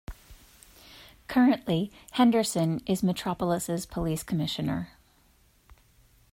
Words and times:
Currently, 1.27 1.91
Henderson 2.13 2.81
is 2.87 3.03
Metropolis' 3.03 3.85
police 3.85 4.23
commissioner. 4.23 4.93